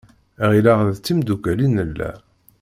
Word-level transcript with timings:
Ɣileɣ 0.49 0.79
d 0.95 0.97
timddukal 1.05 1.59
i 1.65 1.67
nella. 1.69 2.11